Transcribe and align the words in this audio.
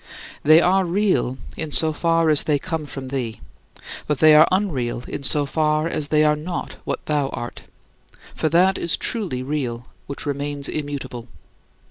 They 0.41 0.61
are 0.61 0.83
real 0.83 1.37
in 1.55 1.69
so 1.69 1.93
far 1.93 2.31
as 2.31 2.45
they 2.45 2.57
come 2.57 2.87
from 2.87 3.09
thee; 3.09 3.39
but 4.07 4.17
they 4.17 4.33
are 4.33 4.47
unreal 4.51 5.03
in 5.07 5.21
so 5.21 5.45
far 5.45 5.87
as 5.87 6.07
they 6.07 6.23
are 6.23 6.35
not 6.35 6.77
what 6.85 7.05
thou 7.05 7.29
art. 7.29 7.65
For 8.33 8.49
that 8.49 8.79
is 8.79 8.97
truly 8.97 9.43
real 9.43 9.85
which 10.07 10.25
remains 10.25 10.67
immutable. 10.67 11.27